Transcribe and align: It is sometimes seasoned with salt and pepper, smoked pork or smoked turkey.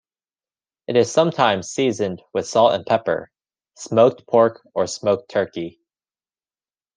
It 0.87 0.95
is 0.97 1.11
sometimes 1.11 1.67
seasoned 1.69 2.23
with 2.33 2.47
salt 2.47 2.73
and 2.73 2.83
pepper, 2.87 3.29
smoked 3.77 4.25
pork 4.25 4.67
or 4.73 4.87
smoked 4.87 5.29
turkey. 5.29 5.79